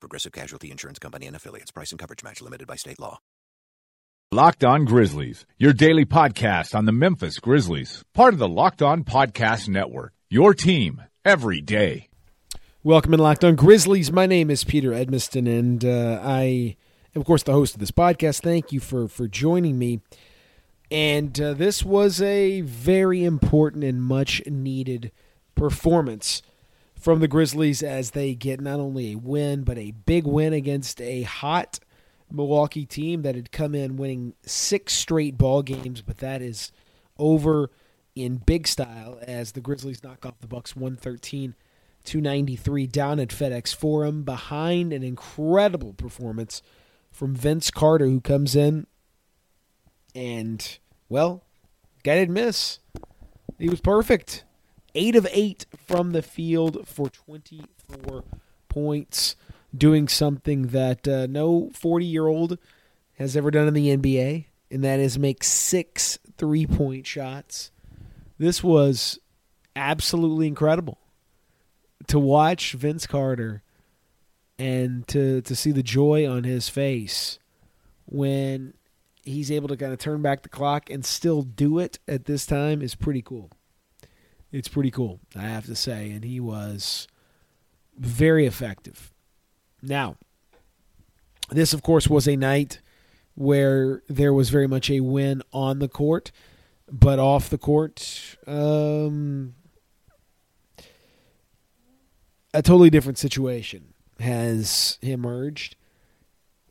Progressive 0.00 0.32
Casualty 0.32 0.70
Insurance 0.70 0.98
Company 0.98 1.26
and 1.26 1.34
affiliates. 1.34 1.70
Price 1.70 1.90
and 1.90 1.98
coverage 1.98 2.22
match 2.22 2.40
limited 2.40 2.66
by 2.66 2.76
state 2.76 3.00
law. 3.00 3.20
Locked 4.30 4.62
On 4.62 4.84
Grizzlies, 4.84 5.46
your 5.56 5.72
daily 5.72 6.04
podcast 6.04 6.74
on 6.74 6.84
the 6.84 6.92
Memphis 6.92 7.38
Grizzlies, 7.38 8.04
part 8.12 8.34
of 8.34 8.38
the 8.38 8.48
Locked 8.48 8.82
On 8.82 9.02
Podcast 9.02 9.68
Network. 9.68 10.12
Your 10.28 10.52
team 10.52 11.02
every 11.24 11.62
day. 11.62 12.08
Welcome 12.82 13.14
in 13.14 13.20
Locked 13.20 13.42
On 13.42 13.56
Grizzlies. 13.56 14.12
My 14.12 14.26
name 14.26 14.50
is 14.50 14.64
Peter 14.64 14.90
Edmiston, 14.90 15.48
and 15.48 15.82
uh, 15.84 16.20
I 16.22 16.76
am, 17.14 17.20
of 17.22 17.26
course, 17.26 17.42
the 17.42 17.52
host 17.52 17.74
of 17.74 17.80
this 17.80 17.90
podcast. 17.90 18.42
Thank 18.42 18.70
you 18.70 18.80
for 18.80 19.08
for 19.08 19.26
joining 19.26 19.78
me. 19.78 20.02
And 20.90 21.40
uh, 21.40 21.54
this 21.54 21.82
was 21.82 22.22
a 22.22 22.60
very 22.60 23.24
important 23.24 23.82
and 23.82 24.02
much 24.02 24.42
needed 24.46 25.10
performance 25.54 26.42
from 26.98 27.20
the 27.20 27.28
Grizzlies 27.28 27.82
as 27.82 28.10
they 28.10 28.34
get 28.34 28.60
not 28.60 28.80
only 28.80 29.12
a 29.12 29.18
win, 29.18 29.62
but 29.64 29.78
a 29.78 29.92
big 29.92 30.26
win 30.26 30.52
against 30.52 31.00
a 31.00 31.22
hot 31.22 31.78
Milwaukee 32.30 32.84
team 32.84 33.22
that 33.22 33.34
had 33.34 33.52
come 33.52 33.74
in 33.74 33.96
winning 33.96 34.34
six 34.42 34.92
straight 34.92 35.38
ball 35.38 35.62
games, 35.62 36.02
but 36.02 36.18
that 36.18 36.42
is 36.42 36.72
over 37.18 37.70
in 38.14 38.36
big 38.36 38.66
style 38.66 39.18
as 39.22 39.52
the 39.52 39.60
Grizzlies 39.60 40.02
knock 40.02 40.26
off 40.26 40.40
the 40.40 40.46
Bucks 40.46 40.74
113 40.74 41.54
293 42.04 42.86
down 42.86 43.20
at 43.20 43.28
FedEx 43.28 43.74
Forum 43.74 44.22
behind 44.22 44.92
an 44.92 45.02
incredible 45.02 45.92
performance 45.92 46.62
from 47.10 47.34
Vince 47.34 47.70
Carter 47.70 48.06
who 48.06 48.20
comes 48.20 48.56
in 48.56 48.86
and 50.14 50.78
well, 51.08 51.42
guy 52.02 52.16
didn't 52.16 52.34
miss. 52.34 52.80
He 53.58 53.68
was 53.68 53.80
perfect. 53.80 54.44
8 54.98 55.16
of 55.16 55.28
8 55.30 55.66
from 55.86 56.10
the 56.10 56.22
field 56.22 56.86
for 56.86 57.08
24 57.08 58.24
points 58.68 59.36
doing 59.76 60.08
something 60.08 60.68
that 60.68 61.06
uh, 61.06 61.26
no 61.28 61.70
40 61.72 62.04
year 62.04 62.26
old 62.26 62.58
has 63.18 63.36
ever 63.36 63.50
done 63.50 63.68
in 63.68 63.74
the 63.74 63.96
NBA, 63.96 64.46
and 64.70 64.84
that 64.84 64.98
is 65.00 65.18
make 65.18 65.44
six 65.44 66.18
three 66.36 66.66
point 66.66 67.06
shots. 67.06 67.70
This 68.38 68.62
was 68.62 69.18
absolutely 69.76 70.46
incredible 70.46 70.98
to 72.08 72.18
watch 72.18 72.72
Vince 72.72 73.06
Carter 73.06 73.62
and 74.58 75.06
to, 75.08 75.40
to 75.42 75.54
see 75.54 75.70
the 75.70 75.82
joy 75.82 76.28
on 76.28 76.44
his 76.44 76.68
face 76.68 77.38
when 78.06 78.74
he's 79.22 79.50
able 79.50 79.68
to 79.68 79.76
kind 79.76 79.92
of 79.92 79.98
turn 79.98 80.22
back 80.22 80.42
the 80.42 80.48
clock 80.48 80.90
and 80.90 81.04
still 81.04 81.42
do 81.42 81.78
it 81.78 81.98
at 82.08 82.24
this 82.24 82.46
time 82.46 82.82
is 82.82 82.94
pretty 82.94 83.22
cool. 83.22 83.50
It's 84.50 84.68
pretty 84.68 84.90
cool, 84.90 85.20
I 85.36 85.42
have 85.42 85.66
to 85.66 85.74
say. 85.74 86.10
And 86.10 86.24
he 86.24 86.40
was 86.40 87.06
very 87.96 88.46
effective. 88.46 89.12
Now, 89.82 90.16
this, 91.50 91.72
of 91.72 91.82
course, 91.82 92.08
was 92.08 92.26
a 92.26 92.36
night 92.36 92.80
where 93.34 94.02
there 94.08 94.32
was 94.32 94.50
very 94.50 94.66
much 94.66 94.90
a 94.90 95.00
win 95.00 95.42
on 95.52 95.78
the 95.78 95.88
court, 95.88 96.32
but 96.90 97.18
off 97.18 97.48
the 97.48 97.58
court, 97.58 98.36
um, 98.46 99.54
a 102.52 102.62
totally 102.62 102.90
different 102.90 103.18
situation 103.18 103.94
has 104.18 104.98
emerged, 105.02 105.76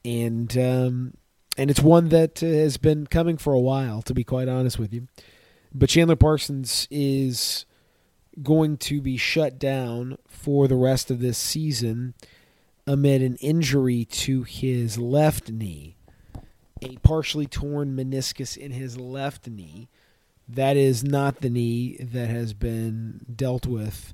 and 0.03 0.57
um, 0.57 1.13
and 1.57 1.71
it's 1.71 1.81
one 1.81 2.09
that 2.09 2.39
has 2.39 2.77
been 2.77 3.07
coming 3.07 3.37
for 3.37 3.53
a 3.53 3.59
while, 3.59 4.01
to 4.01 4.13
be 4.13 4.23
quite 4.23 4.49
honest 4.49 4.77
with 4.77 4.93
you. 4.93 5.07
But 5.73 5.89
Chandler 5.89 6.15
Parsons 6.15 6.87
is 6.91 7.65
going 8.43 8.77
to 8.77 9.01
be 9.01 9.17
shut 9.17 9.57
down 9.57 10.17
for 10.27 10.67
the 10.67 10.75
rest 10.75 11.09
of 11.09 11.19
this 11.19 11.37
season 11.37 12.13
amid 12.85 13.21
an 13.21 13.35
injury 13.37 14.05
to 14.05 14.43
his 14.43 14.97
left 14.97 15.51
knee, 15.51 15.97
a 16.81 16.95
partially 16.97 17.45
torn 17.45 17.95
meniscus 17.95 18.55
in 18.55 18.71
his 18.71 18.97
left 18.97 19.47
knee. 19.47 19.89
That 20.47 20.77
is 20.77 21.03
not 21.03 21.41
the 21.41 21.49
knee 21.49 21.97
that 21.99 22.29
has 22.29 22.53
been 22.53 23.25
dealt 23.35 23.65
with 23.65 24.13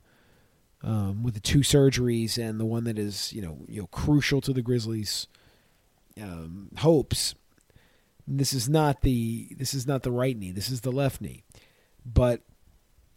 um, 0.81 1.23
with 1.23 1.35
the 1.35 1.39
two 1.39 1.59
surgeries 1.59 2.37
and 2.37 2.59
the 2.59 2.65
one 2.65 2.83
that 2.85 2.97
is 2.99 3.31
you 3.31 3.41
know 3.41 3.59
you 3.67 3.81
know 3.81 3.87
crucial 3.87 4.41
to 4.41 4.51
the 4.51 4.61
Grizzlies' 4.61 5.27
um, 6.21 6.69
hopes. 6.77 7.35
This 8.27 8.53
is 8.53 8.67
not 8.67 9.01
the 9.01 9.49
this 9.57 9.73
is 9.73 9.85
not 9.85 10.03
the 10.03 10.11
right 10.11 10.37
knee. 10.37 10.51
This 10.51 10.69
is 10.69 10.81
the 10.81 10.91
left 10.91 11.21
knee, 11.21 11.43
but 12.05 12.41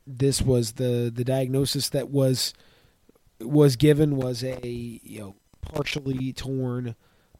this 0.06 0.40
was 0.40 0.72
the 0.72 1.10
the 1.14 1.24
diagnosis 1.24 1.88
that 1.90 2.10
was 2.10 2.54
was 3.40 3.76
given 3.76 4.16
was 4.16 4.42
a 4.42 4.60
you 4.66 5.20
know 5.20 5.34
partially 5.60 6.32
torn 6.32 6.94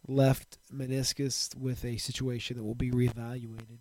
left 0.08 0.58
meniscus 0.74 1.56
with 1.56 1.84
a 1.84 1.96
situation 1.96 2.56
that 2.56 2.64
will 2.64 2.74
be 2.74 2.90
reevaluated 2.90 3.78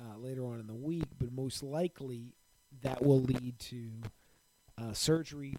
uh, 0.00 0.18
later 0.18 0.44
on 0.44 0.60
in 0.60 0.66
the 0.66 0.74
week, 0.74 1.06
but 1.18 1.32
most 1.32 1.62
likely 1.62 2.34
that 2.82 3.04
will 3.04 3.20
lead 3.20 3.58
to 3.58 3.90
uh, 4.78 4.92
surgery, 4.92 5.56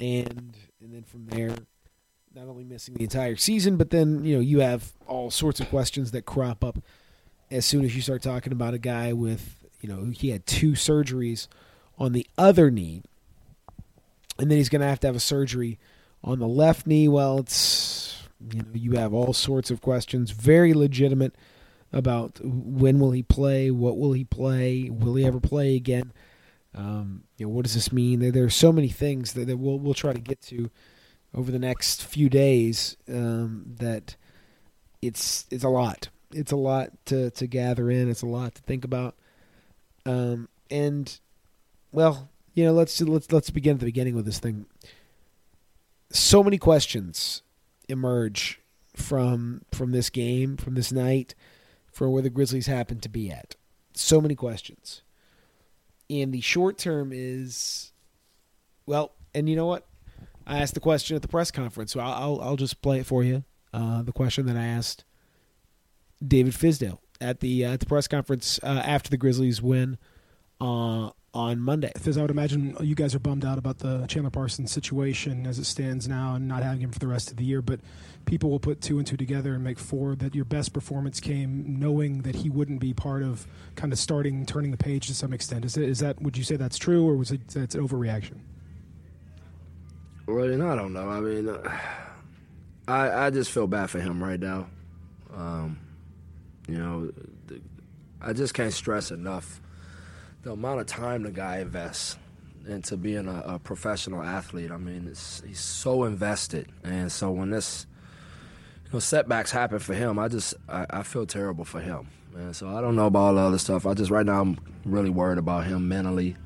and 0.00 0.56
and 0.80 0.92
then 0.92 1.02
from 1.04 1.26
there, 1.26 1.54
not 2.34 2.48
only 2.48 2.64
missing 2.64 2.94
the 2.94 3.04
entire 3.04 3.36
season, 3.36 3.76
but 3.76 3.90
then 3.90 4.24
you 4.24 4.34
know 4.36 4.40
you 4.40 4.60
have 4.60 4.92
all 5.06 5.30
sorts 5.30 5.60
of 5.60 5.68
questions 5.68 6.10
that 6.12 6.24
crop 6.24 6.64
up 6.64 6.78
as 7.50 7.66
soon 7.66 7.84
as 7.84 7.94
you 7.94 8.00
start 8.00 8.22
talking 8.22 8.52
about 8.52 8.74
a 8.74 8.78
guy 8.78 9.12
with 9.12 9.61
you 9.82 9.88
know 9.90 10.06
he 10.06 10.30
had 10.30 10.46
two 10.46 10.72
surgeries 10.72 11.46
on 11.98 12.12
the 12.12 12.26
other 12.38 12.70
knee, 12.70 13.02
and 14.38 14.50
then 14.50 14.56
he's 14.56 14.70
going 14.70 14.80
to 14.80 14.86
have 14.86 15.00
to 15.00 15.06
have 15.08 15.16
a 15.16 15.20
surgery 15.20 15.78
on 16.24 16.38
the 16.38 16.48
left 16.48 16.86
knee, 16.86 17.08
well, 17.08 17.38
it's 17.38 18.22
you 18.52 18.62
know 18.62 18.68
you 18.72 18.92
have 18.92 19.12
all 19.12 19.32
sorts 19.32 19.70
of 19.70 19.80
questions, 19.80 20.30
very 20.30 20.72
legitimate 20.72 21.34
about 21.92 22.40
when 22.42 22.98
will 22.98 23.10
he 23.10 23.22
play, 23.22 23.70
what 23.70 23.98
will 23.98 24.12
he 24.12 24.24
play, 24.24 24.88
will 24.88 25.14
he 25.14 25.26
ever 25.26 25.40
play 25.40 25.76
again? 25.76 26.12
Um, 26.74 27.24
you 27.36 27.46
know, 27.46 27.50
what 27.50 27.64
does 27.64 27.74
this 27.74 27.92
mean? 27.92 28.20
There, 28.20 28.30
there 28.30 28.44
are 28.44 28.50
so 28.50 28.72
many 28.72 28.88
things 28.88 29.34
that, 29.34 29.46
that, 29.46 29.58
we'll 29.58 29.78
we'll 29.78 29.94
try 29.94 30.12
to 30.12 30.20
get 30.20 30.40
to 30.42 30.70
over 31.34 31.50
the 31.50 31.58
next 31.58 32.04
few 32.04 32.28
days. 32.28 32.96
Um, 33.08 33.74
that 33.78 34.16
it's 35.02 35.46
it's 35.50 35.64
a 35.64 35.68
lot. 35.68 36.08
It's 36.32 36.52
a 36.52 36.56
lot 36.56 36.90
to 37.06 37.30
to 37.30 37.46
gather 37.46 37.90
in. 37.90 38.08
It's 38.08 38.22
a 38.22 38.26
lot 38.26 38.54
to 38.54 38.62
think 38.62 38.84
about. 38.84 39.16
Um, 40.04 40.48
and 40.70 41.18
well, 41.92 42.30
you 42.54 42.64
know, 42.64 42.72
let's 42.72 43.00
let's 43.00 43.30
let's 43.32 43.50
begin 43.50 43.74
at 43.74 43.80
the 43.80 43.86
beginning 43.86 44.14
with 44.14 44.24
this 44.24 44.38
thing 44.38 44.66
so 46.12 46.42
many 46.42 46.58
questions 46.58 47.42
emerge 47.88 48.60
from 48.94 49.62
from 49.72 49.92
this 49.92 50.10
game, 50.10 50.56
from 50.56 50.74
this 50.74 50.92
night, 50.92 51.34
for 51.90 52.08
where 52.08 52.22
the 52.22 52.30
Grizzlies 52.30 52.66
happen 52.66 53.00
to 53.00 53.08
be 53.08 53.30
at. 53.30 53.56
So 53.94 54.20
many 54.20 54.34
questions. 54.34 55.02
And 56.10 56.32
the 56.32 56.40
short 56.40 56.76
term 56.76 57.10
is, 57.12 57.92
well, 58.86 59.12
and 59.34 59.48
you 59.48 59.56
know 59.56 59.66
what? 59.66 59.86
I 60.46 60.58
asked 60.58 60.74
the 60.74 60.80
question 60.80 61.16
at 61.16 61.22
the 61.22 61.28
press 61.28 61.50
conference, 61.50 61.92
so 61.92 62.00
I'll 62.00 62.12
I'll, 62.12 62.40
I'll 62.42 62.56
just 62.56 62.82
play 62.82 63.00
it 63.00 63.06
for 63.06 63.24
you. 63.24 63.44
Uh, 63.72 64.02
the 64.02 64.12
question 64.12 64.46
that 64.46 64.56
I 64.56 64.64
asked 64.64 65.04
David 66.26 66.52
Fizdale 66.52 66.98
at 67.22 67.40
the 67.40 67.64
uh, 67.64 67.72
at 67.72 67.80
the 67.80 67.86
press 67.86 68.08
conference 68.08 68.60
uh, 68.62 68.82
after 68.84 69.08
the 69.08 69.16
Grizzlies 69.16 69.62
win 69.62 69.96
uh, 70.60 71.10
on 71.34 71.60
Monday. 71.60 71.90
Because 71.94 72.18
I 72.18 72.22
would 72.22 72.30
imagine 72.30 72.76
you 72.80 72.94
guys 72.94 73.14
are 73.14 73.18
bummed 73.18 73.44
out 73.44 73.58
about 73.58 73.78
the 73.78 74.06
Chandler 74.06 74.30
Parsons 74.30 74.70
situation 74.70 75.46
as 75.46 75.58
it 75.58 75.64
stands 75.64 76.08
now 76.08 76.34
and 76.34 76.48
not 76.48 76.62
having 76.62 76.80
him 76.80 76.90
for 76.90 76.98
the 76.98 77.06
rest 77.06 77.30
of 77.30 77.36
the 77.36 77.44
year, 77.44 77.62
but 77.62 77.80
people 78.24 78.50
will 78.50 78.60
put 78.60 78.80
two 78.80 78.98
and 78.98 79.06
two 79.06 79.16
together 79.16 79.54
and 79.54 79.64
make 79.64 79.78
four 79.78 80.14
that 80.16 80.34
your 80.34 80.44
best 80.44 80.72
performance 80.72 81.20
came 81.20 81.78
knowing 81.78 82.22
that 82.22 82.36
he 82.36 82.50
wouldn't 82.50 82.80
be 82.80 82.92
part 82.92 83.22
of 83.22 83.46
kind 83.76 83.92
of 83.92 83.98
starting, 83.98 84.44
turning 84.44 84.70
the 84.70 84.76
page 84.76 85.06
to 85.06 85.14
some 85.14 85.32
extent. 85.32 85.64
Is, 85.64 85.76
it, 85.76 85.88
is 85.88 86.00
that, 86.00 86.20
would 86.20 86.36
you 86.36 86.44
say 86.44 86.56
that's 86.56 86.78
true 86.78 87.08
or 87.08 87.16
was 87.16 87.30
it 87.30 87.48
that's 87.48 87.74
an 87.74 87.86
overreaction? 87.86 88.38
Well, 90.26 90.44
I 90.44 90.76
don't 90.76 90.92
know. 90.92 91.08
I 91.08 91.20
mean, 91.20 91.48
uh, 91.48 91.78
I, 92.88 93.26
I 93.26 93.30
just 93.30 93.50
feel 93.50 93.66
bad 93.66 93.90
for 93.90 94.00
him 94.00 94.22
right 94.22 94.40
now. 94.40 94.68
Um, 95.34 95.78
you 96.72 96.78
know, 96.78 97.12
I 98.22 98.32
just 98.32 98.54
can't 98.54 98.72
stress 98.72 99.10
enough 99.10 99.60
the 100.42 100.52
amount 100.52 100.80
of 100.80 100.86
time 100.86 101.22
the 101.22 101.30
guy 101.30 101.58
invests 101.58 102.16
into 102.66 102.96
being 102.96 103.28
a, 103.28 103.42
a 103.44 103.58
professional 103.58 104.22
athlete. 104.22 104.70
I 104.70 104.78
mean, 104.78 105.06
he's 105.06 105.60
so 105.60 106.04
invested, 106.04 106.72
and 106.82 107.12
so 107.12 107.30
when 107.30 107.50
this 107.50 107.86
you 108.86 108.92
know, 108.94 109.00
setbacks 109.00 109.50
happen 109.50 109.80
for 109.80 109.92
him. 109.92 110.18
I 110.18 110.28
just 110.28 110.54
I, 110.66 110.86
I 110.88 111.02
feel 111.02 111.26
terrible 111.26 111.66
for 111.66 111.80
him, 111.80 112.08
man. 112.34 112.54
So 112.54 112.68
I 112.74 112.80
don't 112.80 112.96
know 112.96 113.06
about 113.06 113.20
all 113.20 113.34
the 113.34 113.40
other 113.40 113.58
stuff. 113.58 113.84
I 113.84 113.92
just 113.92 114.10
right 114.10 114.24
now 114.24 114.40
I'm 114.40 114.58
really 114.86 115.10
worried 115.10 115.38
about 115.38 115.66
him 115.66 115.88
mentally, 115.88 116.36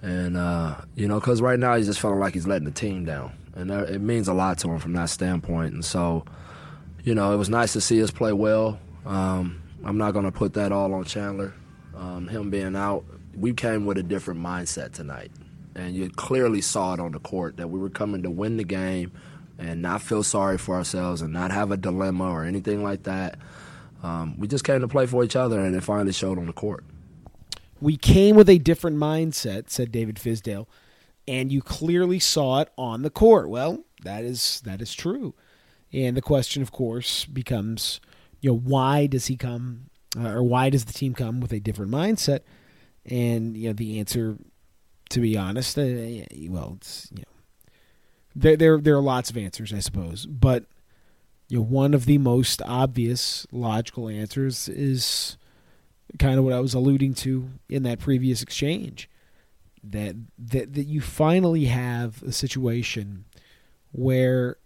and 0.00 0.38
uh, 0.38 0.76
you 0.94 1.06
know, 1.06 1.20
because 1.20 1.42
right 1.42 1.58
now 1.58 1.76
he's 1.76 1.86
just 1.86 2.00
feeling 2.00 2.18
like 2.18 2.32
he's 2.32 2.46
letting 2.46 2.64
the 2.64 2.70
team 2.70 3.04
down, 3.04 3.32
and 3.54 3.68
that, 3.68 3.90
it 3.90 4.00
means 4.00 4.26
a 4.26 4.34
lot 4.34 4.56
to 4.60 4.70
him 4.70 4.78
from 4.78 4.94
that 4.94 5.10
standpoint. 5.10 5.74
And 5.74 5.84
so, 5.84 6.24
you 7.04 7.14
know, 7.14 7.34
it 7.34 7.36
was 7.36 7.50
nice 7.50 7.74
to 7.74 7.80
see 7.82 8.02
us 8.02 8.10
play 8.10 8.32
well. 8.32 8.78
Um, 9.06 9.62
I'm 9.84 9.98
not 9.98 10.12
gonna 10.12 10.32
put 10.32 10.54
that 10.54 10.72
all 10.72 10.92
on 10.94 11.04
Chandler. 11.04 11.54
Um, 11.96 12.28
him 12.28 12.50
being 12.50 12.76
out, 12.76 13.04
we 13.36 13.52
came 13.52 13.86
with 13.86 13.98
a 13.98 14.02
different 14.02 14.40
mindset 14.40 14.92
tonight, 14.92 15.30
and 15.74 15.94
you 15.94 16.10
clearly 16.10 16.60
saw 16.60 16.94
it 16.94 17.00
on 17.00 17.12
the 17.12 17.20
court 17.20 17.56
that 17.56 17.68
we 17.68 17.78
were 17.78 17.90
coming 17.90 18.22
to 18.22 18.30
win 18.30 18.56
the 18.56 18.64
game 18.64 19.12
and 19.58 19.82
not 19.82 20.00
feel 20.00 20.22
sorry 20.22 20.58
for 20.58 20.74
ourselves 20.74 21.20
and 21.22 21.32
not 21.32 21.50
have 21.50 21.70
a 21.70 21.76
dilemma 21.76 22.30
or 22.30 22.44
anything 22.44 22.82
like 22.82 23.02
that. 23.02 23.38
Um, 24.02 24.38
we 24.38 24.48
just 24.48 24.64
came 24.64 24.80
to 24.80 24.88
play 24.88 25.06
for 25.06 25.22
each 25.22 25.36
other, 25.36 25.60
and 25.60 25.76
it 25.76 25.82
finally 25.82 26.12
showed 26.12 26.38
on 26.38 26.46
the 26.46 26.52
court. 26.52 26.84
We 27.80 27.96
came 27.96 28.36
with 28.36 28.48
a 28.48 28.58
different 28.58 28.96
mindset, 28.96 29.68
said 29.70 29.92
David 29.92 30.16
Fizdale, 30.16 30.66
and 31.28 31.52
you 31.52 31.60
clearly 31.60 32.18
saw 32.18 32.60
it 32.60 32.70
on 32.76 33.02
the 33.02 33.10
court. 33.10 33.48
Well, 33.50 33.84
that 34.02 34.24
is 34.24 34.62
that 34.64 34.80
is 34.80 34.94
true, 34.94 35.34
and 35.92 36.16
the 36.16 36.22
question, 36.22 36.62
of 36.62 36.72
course, 36.72 37.26
becomes, 37.26 38.00
you 38.40 38.50
know, 38.50 38.56
why 38.56 39.06
does 39.06 39.26
he 39.26 39.36
come, 39.36 39.90
uh, 40.18 40.28
or 40.28 40.42
why 40.42 40.70
does 40.70 40.84
the 40.84 40.92
team 40.92 41.14
come 41.14 41.40
with 41.40 41.52
a 41.52 41.60
different 41.60 41.92
mindset? 41.92 42.40
And 43.04 43.56
you 43.56 43.68
know, 43.68 43.72
the 43.72 43.98
answer, 43.98 44.36
to 45.10 45.20
be 45.20 45.36
honest, 45.36 45.78
uh, 45.78 45.82
well, 46.48 46.74
it's 46.76 47.08
you 47.12 47.22
know 47.22 47.40
there, 48.34 48.56
there, 48.56 48.78
there 48.78 48.96
are 48.96 49.02
lots 49.02 49.30
of 49.30 49.36
answers, 49.36 49.72
I 49.72 49.80
suppose, 49.80 50.26
but 50.26 50.64
you 51.48 51.58
know, 51.58 51.64
one 51.64 51.94
of 51.94 52.06
the 52.06 52.18
most 52.18 52.62
obvious 52.62 53.46
logical 53.50 54.08
answers 54.08 54.68
is 54.68 55.36
kind 56.18 56.38
of 56.38 56.44
what 56.44 56.52
I 56.52 56.60
was 56.60 56.74
alluding 56.74 57.14
to 57.14 57.50
in 57.68 57.82
that 57.82 57.98
previous 57.98 58.42
exchange. 58.42 59.08
That 59.82 60.14
that 60.38 60.74
that 60.74 60.84
you 60.84 61.00
finally 61.00 61.64
have 61.64 62.22
a 62.22 62.32
situation 62.32 63.24
where 63.92 64.58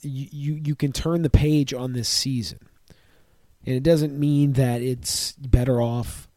you, 0.00 0.28
you 0.30 0.60
you 0.64 0.74
can 0.76 0.92
turn 0.92 1.22
the 1.22 1.30
page 1.30 1.74
on 1.74 1.92
this 1.92 2.08
season. 2.08 2.60
And 3.66 3.74
it 3.74 3.82
doesn't 3.82 4.18
mean 4.18 4.54
that 4.54 4.82
it's 4.82 5.32
better 5.32 5.80
off 5.80 6.28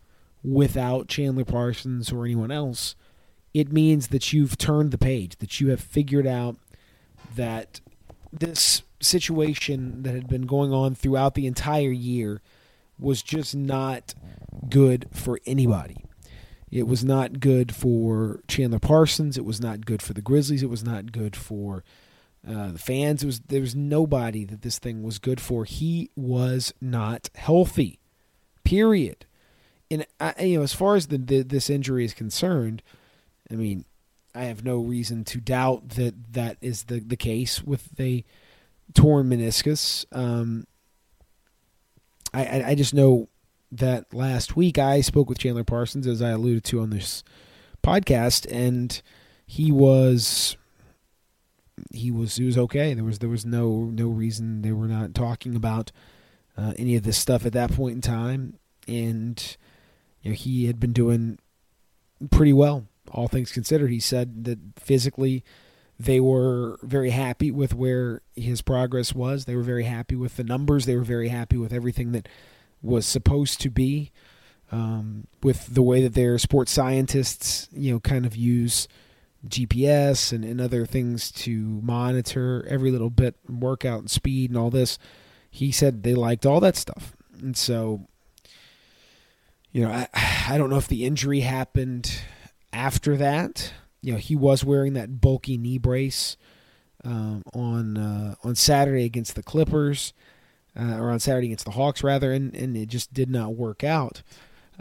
without 0.43 1.07
Chandler 1.07 1.45
Parsons 1.45 2.11
or 2.11 2.25
anyone 2.25 2.51
else. 2.51 2.95
It 3.53 3.71
means 3.71 4.09
that 4.09 4.33
you've 4.33 4.57
turned 4.57 4.91
the 4.91 4.97
page, 4.97 5.37
that 5.37 5.61
you 5.61 5.69
have 5.69 5.79
figured 5.79 6.27
out 6.27 6.57
that 7.35 7.79
this 8.31 8.81
situation 8.99 10.03
that 10.03 10.15
had 10.15 10.27
been 10.27 10.45
going 10.45 10.73
on 10.73 10.95
throughout 10.95 11.35
the 11.35 11.47
entire 11.47 11.91
year 11.91 12.41
was 12.99 13.21
just 13.21 13.55
not 13.55 14.15
good 14.69 15.07
for 15.11 15.39
anybody. 15.45 16.05
It 16.71 16.87
was 16.87 17.03
not 17.03 17.39
good 17.39 17.75
for 17.75 18.41
Chandler 18.47 18.79
Parsons. 18.79 19.37
It 19.37 19.45
was 19.45 19.61
not 19.61 19.85
good 19.85 20.01
for 20.01 20.13
the 20.13 20.21
Grizzlies. 20.21 20.63
It 20.63 20.69
was 20.69 20.83
not 20.83 21.11
good 21.11 21.35
for 21.35 21.83
uh, 22.47 22.71
the 22.71 22.79
fans. 22.79 23.23
It 23.23 23.27
was 23.27 23.39
there 23.41 23.61
was 23.61 23.75
nobody 23.75 24.45
that 24.45 24.61
this 24.61 24.79
thing 24.79 25.03
was 25.03 25.19
good 25.19 25.39
for. 25.39 25.65
He 25.65 26.09
was 26.15 26.73
not 26.81 27.29
healthy. 27.35 27.99
Period. 28.63 29.25
And 29.89 30.05
I, 30.19 30.33
you 30.43 30.57
know, 30.57 30.63
as 30.63 30.73
far 30.73 30.95
as 30.95 31.07
the, 31.07 31.17
the 31.17 31.41
this 31.41 31.69
injury 31.69 32.05
is 32.05 32.13
concerned, 32.13 32.81
I 33.51 33.55
mean, 33.55 33.85
I 34.35 34.45
have 34.45 34.63
no 34.63 34.79
reason 34.79 35.23
to 35.25 35.39
doubt 35.39 35.89
that 35.89 36.33
that 36.33 36.57
is 36.61 36.83
the, 36.83 36.99
the 36.99 37.15
case 37.15 37.63
with 37.63 37.89
a 37.99 38.23
torn 38.93 39.29
meniscus. 39.29 40.05
Um, 40.11 40.65
I, 42.33 42.45
I, 42.45 42.67
I 42.69 42.75
just 42.75 42.93
know 42.93 43.29
that 43.71 44.13
last 44.13 44.55
week 44.55 44.77
I 44.77 45.01
spoke 45.01 45.29
with 45.29 45.39
Chandler 45.39 45.63
Parsons, 45.63 46.07
as 46.07 46.21
I 46.21 46.29
alluded 46.29 46.63
to 46.65 46.81
on 46.81 46.89
this 46.89 47.23
podcast, 47.83 48.51
and 48.51 49.01
he 49.45 49.71
was 49.71 50.57
he 51.91 52.11
was 52.11 52.35
he 52.35 52.45
was 52.45 52.57
okay. 52.57 52.93
There 52.93 53.03
was 53.03 53.19
there 53.19 53.29
was 53.29 53.45
no 53.45 53.85
no 53.85 54.07
reason 54.07 54.61
they 54.61 54.71
were 54.71 54.87
not 54.87 55.13
talking 55.13 55.55
about 55.55 55.91
uh, 56.57 56.73
any 56.77 56.95
of 56.95 57.03
this 57.03 57.17
stuff 57.17 57.45
at 57.45 57.53
that 57.53 57.73
point 57.73 57.95
in 57.95 58.01
time, 58.01 58.59
and 58.87 59.57
you 60.21 60.31
know 60.31 60.35
he 60.35 60.65
had 60.67 60.79
been 60.79 60.93
doing 60.93 61.39
pretty 62.29 62.53
well 62.53 62.87
all 63.11 63.27
things 63.27 63.51
considered, 63.51 63.89
he 63.89 63.99
said 63.99 64.45
that 64.45 64.59
physically 64.77 65.43
they 65.99 66.19
were 66.19 66.77
very 66.81 67.11
happy 67.11 67.51
with 67.51 67.73
where 67.73 68.21
his 68.35 68.61
progress 68.61 69.13
was. 69.13 69.45
They 69.45 69.55
were 69.55 69.63
very 69.63 69.83
happy 69.83 70.15
with 70.15 70.37
the 70.37 70.43
numbers. 70.43 70.85
They 70.85 70.95
were 70.95 71.03
very 71.03 71.29
happy 71.29 71.57
with 71.57 71.71
everything 71.71 72.11
that 72.13 72.27
was 72.81 73.05
supposed 73.05 73.61
to 73.61 73.69
be. 73.69 74.11
Um, 74.71 75.27
with 75.43 75.75
the 75.75 75.83
way 75.83 76.01
that 76.01 76.15
their 76.15 76.39
sports 76.39 76.71
scientists, 76.71 77.69
you 77.71 77.93
know, 77.93 77.99
kind 77.99 78.25
of 78.25 78.35
use 78.35 78.87
GPS 79.47 80.31
and, 80.31 80.43
and 80.43 80.61
other 80.61 80.85
things 80.85 81.31
to 81.31 81.81
monitor 81.83 82.65
every 82.69 82.91
little 82.91 83.09
bit, 83.09 83.35
workout 83.49 83.99
and 83.99 84.11
speed 84.11 84.49
and 84.49 84.57
all 84.57 84.69
this. 84.69 84.97
He 85.49 85.71
said 85.71 86.03
they 86.03 86.15
liked 86.15 86.45
all 86.45 86.59
that 86.61 86.75
stuff. 86.75 87.15
And 87.39 87.55
so, 87.55 88.07
you 89.71 89.83
know, 89.83 89.91
I, 89.91 90.07
I 90.49 90.57
don't 90.57 90.69
know 90.69 90.77
if 90.77 90.87
the 90.87 91.05
injury 91.05 91.41
happened 91.41 92.21
after 92.71 93.15
that, 93.17 93.73
you 94.01 94.11
know, 94.11 94.19
he 94.19 94.35
was 94.35 94.65
wearing 94.65 94.93
that 94.93 95.21
bulky 95.21 95.57
knee 95.57 95.77
brace 95.77 96.35
um, 97.05 97.43
on 97.53 97.97
uh, 97.97 98.35
on 98.43 98.55
Saturday 98.55 99.05
against 99.05 99.35
the 99.35 99.43
Clippers, 99.43 100.13
uh, 100.77 100.97
or 100.97 101.09
on 101.09 101.19
Saturday 101.19 101.47
against 101.47 101.65
the 101.65 101.71
Hawks 101.71 102.03
rather, 102.03 102.33
and, 102.33 102.53
and 102.55 102.75
it 102.75 102.89
just 102.89 103.13
did 103.13 103.29
not 103.29 103.55
work 103.55 103.83
out. 103.83 104.21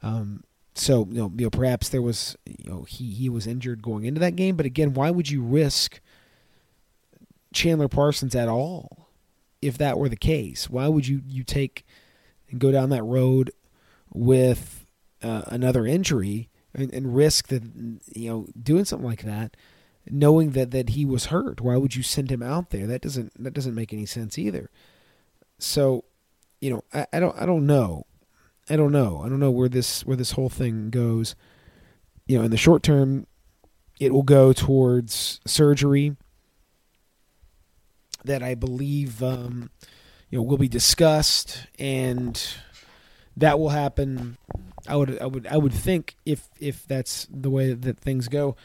Um, 0.03 0.43
so 0.75 1.07
you 1.11 1.19
know, 1.19 1.33
you 1.37 1.45
know, 1.45 1.51
perhaps 1.51 1.89
there 1.89 2.03
was 2.03 2.37
you 2.47 2.71
know 2.71 2.83
he 2.83 3.11
he 3.11 3.29
was 3.29 3.47
injured 3.47 3.83
going 3.83 4.05
into 4.05 4.21
that 4.21 4.37
game, 4.37 4.57
but 4.57 4.67
again, 4.67 4.95
why 4.95 5.11
would 5.11 5.31
you 5.31 5.43
risk 5.43 6.01
Chandler 7.53 7.89
Parsons 7.89 8.35
at 8.35 8.49
all 8.49 9.09
if 9.61 9.79
that 9.79 9.99
were 9.99 10.09
the 10.09 10.17
case? 10.17 10.71
Why 10.71 10.89
would 10.89 11.07
you 11.07 11.23
you 11.27 11.45
take 11.45 11.85
and 12.51 12.61
go 12.61 12.71
down 12.73 12.91
that 12.91 13.03
road 13.03 13.53
with 14.13 14.87
uh, 15.23 15.43
another 15.47 15.87
injury? 15.87 16.49
and, 16.75 16.93
and 16.93 17.15
risk 17.15 17.49
that 17.49 17.63
you 18.15 18.31
know 18.31 18.47
doing 18.61 18.85
something 18.85 19.07
like 19.07 19.23
that, 19.23 19.57
knowing 20.11 20.53
that 20.53 20.71
that 20.71 20.91
he 20.91 21.05
was 21.05 21.27
hurt. 21.27 21.61
Why 21.61 21.77
would 21.77 21.95
you 21.95 22.03
send 22.03 22.31
him 22.31 22.43
out 22.43 22.71
there? 22.71 22.87
That 22.87 23.03
doesn't 23.03 23.43
that 23.43 23.55
doesn't 23.55 23.75
make 23.75 23.93
any 23.93 24.07
sense 24.07 24.39
either. 24.39 24.71
So, 25.59 26.05
you 26.61 26.71
know, 26.71 26.85
I, 26.93 27.07
I 27.13 27.21
don't 27.21 27.41
I 27.41 27.47
don't 27.47 27.67
know. 27.67 28.07
I 28.71 28.77
don't 28.77 28.93
know. 28.93 29.23
I 29.25 29.29
don't 29.29 29.41
know 29.41 29.51
where 29.51 29.69
this 29.69 30.05
where 30.07 30.17
this 30.17 30.33
whole 30.33 30.49
thing 30.49 30.91
goes. 30.91 31.35
You 32.27 32.39
know, 32.39 32.45
in 32.45 32.51
the 32.51 32.57
short 32.57 32.83
term, 32.83 33.27
it 34.01 34.13
will 34.13 34.23
go 34.23 34.53
towards 34.53 35.41
surgery 35.47 36.17
that 38.25 38.43
I 38.43 38.55
believe 38.55 39.23
um, 39.23 39.71
you 40.31 40.39
know 40.39 40.43
will 40.43 40.59
be 40.59 40.69
discussed, 40.69 41.67
and 41.79 42.41
that 43.37 43.59
will 43.59 43.71
happen 43.71 44.39
I 44.87 44.97
would 44.97 45.21
I 45.21 45.27
would 45.27 45.47
I 45.47 45.57
would 45.57 45.73
think 45.73 46.17
if 46.27 46.49
if 46.59 46.87
that's 46.87 47.27
the 47.31 47.51
way 47.51 47.73
that 47.73 47.99
things 47.99 48.29
go, 48.29 48.57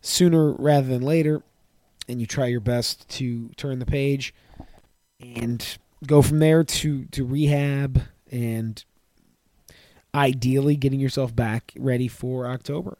sooner 0.00 0.52
rather 0.52 0.86
than 0.86 1.02
later, 1.02 1.42
and 2.08 2.20
you 2.20 2.26
try 2.26 2.46
your 2.46 2.60
best 2.60 3.08
to 3.10 3.50
turn 3.50 3.78
the 3.78 3.86
page 3.86 4.34
and 5.20 5.78
go 6.06 6.22
from 6.22 6.38
there 6.38 6.64
to 6.64 7.04
to 7.06 7.24
rehab 7.24 8.02
and 8.30 8.84
ideally 10.14 10.76
getting 10.76 11.00
yourself 11.00 11.34
back 11.34 11.72
ready 11.78 12.08
for 12.08 12.46
October 12.46 12.98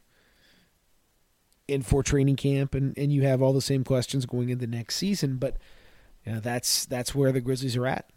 and 1.69 1.85
for 1.85 2.03
training 2.03 2.37
camp 2.37 2.75
and, 2.75 2.97
and 2.97 3.13
you 3.13 3.23
have 3.23 3.43
all 3.43 3.53
the 3.53 3.61
same 3.61 3.85
questions 3.85 4.27
going 4.27 4.49
into 4.49 4.67
next 4.67 4.97
season 4.97 5.37
but 5.37 5.57
you 6.25 6.33
know, 6.33 6.41
that's 6.41 6.85
that's 6.87 7.15
where 7.15 7.33
the 7.33 7.41
Grizzlies 7.41 7.77
are 7.77 7.87
at 7.87 8.11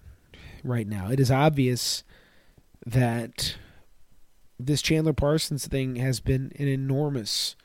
right 0.64 0.88
now. 0.88 1.10
It 1.10 1.20
is 1.20 1.32
obvious 1.32 2.04
that 2.86 3.56
this 4.60 4.82
Chandler 4.82 5.14
Parsons 5.14 5.68
thing 5.68 5.96
has 5.98 6.20
been 6.20 6.52
an 6.60 6.68
enormous 6.68 7.56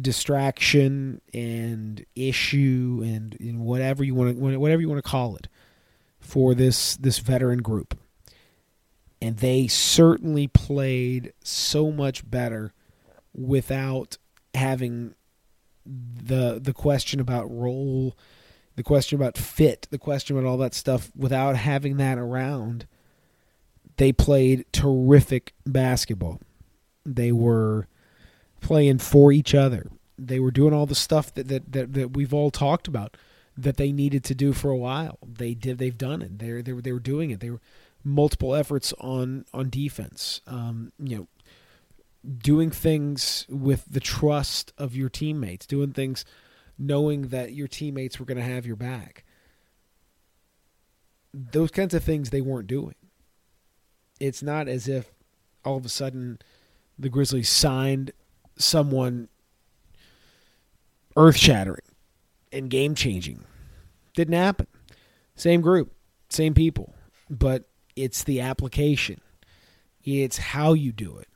distraction 0.00 1.20
and 1.34 2.04
issue 2.16 3.02
and, 3.04 3.36
and 3.38 3.60
whatever 3.60 4.02
you 4.02 4.14
want 4.14 4.36
to 4.36 4.58
whatever 4.58 4.80
you 4.80 4.88
want 4.88 5.02
to 5.02 5.08
call 5.08 5.36
it 5.36 5.48
for 6.18 6.54
this 6.54 6.96
this 6.96 7.18
veteran 7.18 7.62
group. 7.62 7.98
And 9.22 9.36
they 9.38 9.68
certainly 9.68 10.48
played 10.48 11.32
so 11.42 11.90
much 11.90 12.28
better 12.28 12.72
without 13.34 14.18
having 14.54 15.14
the 15.86 16.60
the 16.62 16.72
question 16.72 17.20
about 17.20 17.50
role, 17.50 18.16
the 18.76 18.82
question 18.82 19.16
about 19.16 19.38
fit, 19.38 19.86
the 19.90 19.98
question 19.98 20.36
about 20.36 20.48
all 20.48 20.58
that 20.58 20.74
stuff 20.74 21.10
without 21.16 21.56
having 21.56 21.96
that 21.96 22.18
around 22.18 22.86
they 23.96 24.12
played 24.12 24.64
terrific 24.72 25.52
basketball. 25.66 26.40
They 27.04 27.32
were 27.32 27.88
playing 28.60 28.98
for 28.98 29.32
each 29.32 29.54
other. 29.54 29.90
They 30.18 30.40
were 30.40 30.50
doing 30.50 30.72
all 30.72 30.86
the 30.86 30.94
stuff 30.94 31.32
that, 31.34 31.48
that, 31.48 31.72
that, 31.72 31.92
that 31.94 32.16
we've 32.16 32.32
all 32.32 32.50
talked 32.50 32.88
about 32.88 33.16
that 33.56 33.76
they 33.76 33.92
needed 33.92 34.24
to 34.24 34.34
do 34.34 34.52
for 34.52 34.70
a 34.70 34.76
while. 34.76 35.18
They 35.26 35.54
did. 35.54 35.78
They've 35.78 35.96
done 35.96 36.22
it. 36.22 36.38
They 36.38 36.62
they 36.62 36.72
were 36.72 36.80
they 36.80 36.92
were 36.92 36.98
doing 36.98 37.30
it. 37.30 37.40
They 37.40 37.50
were 37.50 37.60
multiple 38.04 38.54
efforts 38.54 38.92
on 39.00 39.44
on 39.52 39.70
defense. 39.70 40.40
Um, 40.46 40.92
you 40.98 41.16
know, 41.16 41.28
doing 42.38 42.70
things 42.70 43.46
with 43.48 43.84
the 43.90 44.00
trust 44.00 44.72
of 44.78 44.94
your 44.96 45.08
teammates, 45.08 45.66
doing 45.66 45.92
things 45.92 46.24
knowing 46.78 47.28
that 47.28 47.52
your 47.52 47.68
teammates 47.68 48.18
were 48.18 48.26
going 48.26 48.38
to 48.38 48.44
have 48.44 48.66
your 48.66 48.76
back. 48.76 49.24
Those 51.32 51.70
kinds 51.70 51.94
of 51.94 52.04
things 52.04 52.30
they 52.30 52.40
weren't 52.40 52.66
doing. 52.66 52.94
It's 54.20 54.42
not 54.42 54.68
as 54.68 54.88
if 54.88 55.12
all 55.64 55.76
of 55.76 55.84
a 55.84 55.88
sudden 55.88 56.38
the 56.98 57.08
Grizzlies 57.08 57.48
signed 57.48 58.12
someone 58.56 59.28
earth 61.16 61.36
shattering 61.36 61.80
and 62.52 62.70
game 62.70 62.94
changing. 62.94 63.44
Didn't 64.14 64.34
happen. 64.34 64.66
Same 65.34 65.62
group, 65.62 65.92
same 66.28 66.54
people, 66.54 66.94
but 67.30 67.68
it's 67.96 68.24
the 68.24 68.40
application. 68.40 69.20
It's 70.04 70.38
how 70.38 70.72
you 70.72 70.92
do 70.92 71.18
it, 71.18 71.28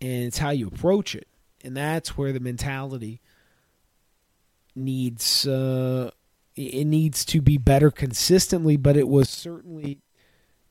and 0.00 0.24
it's 0.24 0.38
how 0.38 0.50
you 0.50 0.68
approach 0.68 1.14
it, 1.14 1.28
and 1.62 1.76
that's 1.76 2.16
where 2.16 2.32
the 2.32 2.40
mentality 2.40 3.20
needs 4.74 5.46
uh, 5.46 6.10
it 6.56 6.86
needs 6.86 7.24
to 7.26 7.40
be 7.40 7.58
better 7.58 7.90
consistently. 7.90 8.76
But 8.76 8.96
it 8.96 9.08
was 9.08 9.28
certainly 9.28 9.98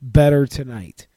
better 0.01 0.48
tonight. 0.48 1.08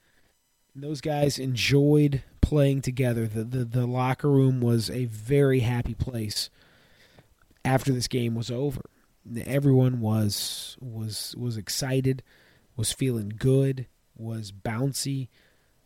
Those 0.74 1.00
guys 1.00 1.38
enjoyed 1.38 2.22
playing 2.40 2.82
together. 2.82 3.26
The, 3.26 3.44
the 3.44 3.64
the 3.64 3.86
locker 3.86 4.30
room 4.30 4.60
was 4.60 4.90
a 4.90 5.06
very 5.06 5.60
happy 5.60 5.94
place 5.94 6.50
after 7.64 7.92
this 7.92 8.08
game 8.08 8.34
was 8.34 8.50
over. 8.50 8.82
Everyone 9.46 10.00
was 10.00 10.76
was 10.80 11.34
was 11.38 11.56
excited, 11.56 12.22
was 12.76 12.92
feeling 12.92 13.32
good, 13.36 13.86
was 14.16 14.52
bouncy, 14.52 15.28